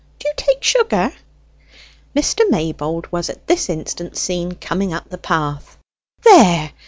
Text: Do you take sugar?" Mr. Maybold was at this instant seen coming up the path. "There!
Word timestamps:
Do 0.17 0.27
you 0.29 0.33
take 0.35 0.63
sugar?" 0.63 1.13
Mr. 2.15 2.41
Maybold 2.49 3.05
was 3.11 3.29
at 3.29 3.45
this 3.45 3.69
instant 3.69 4.17
seen 4.17 4.53
coming 4.55 4.93
up 4.95 5.07
the 5.11 5.19
path. 5.19 5.77
"There! 6.23 6.71